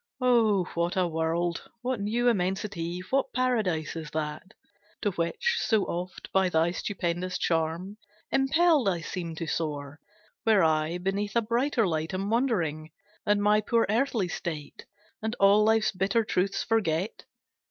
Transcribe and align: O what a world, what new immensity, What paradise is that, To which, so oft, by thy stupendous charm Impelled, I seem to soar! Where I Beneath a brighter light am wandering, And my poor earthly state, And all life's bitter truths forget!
O 0.19 0.63
what 0.73 0.97
a 0.97 1.07
world, 1.07 1.69
what 1.83 1.99
new 1.99 2.27
immensity, 2.27 3.01
What 3.11 3.31
paradise 3.33 3.95
is 3.95 4.09
that, 4.09 4.55
To 5.03 5.11
which, 5.11 5.57
so 5.59 5.83
oft, 5.85 6.31
by 6.31 6.49
thy 6.49 6.71
stupendous 6.71 7.37
charm 7.37 7.97
Impelled, 8.31 8.89
I 8.89 9.01
seem 9.01 9.35
to 9.35 9.45
soar! 9.45 9.99
Where 10.43 10.63
I 10.63 10.97
Beneath 10.97 11.35
a 11.35 11.41
brighter 11.43 11.85
light 11.85 12.15
am 12.15 12.31
wandering, 12.31 12.89
And 13.27 13.43
my 13.43 13.61
poor 13.61 13.85
earthly 13.91 14.27
state, 14.27 14.87
And 15.21 15.35
all 15.39 15.63
life's 15.63 15.91
bitter 15.91 16.23
truths 16.25 16.63
forget! 16.63 17.25